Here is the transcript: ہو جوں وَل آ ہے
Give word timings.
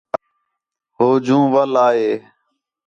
ہو 0.95 1.07
جوں 1.25 1.43
وَل 1.53 1.73
آ 1.85 1.87
ہے 1.97 2.11